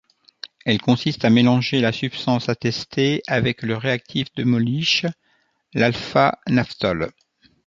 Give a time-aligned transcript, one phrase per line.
[0.65, 5.05] Elle consiste à mélanger la substance à tester avec le réactif de Molish,
[5.75, 7.11] l’α-naphtol.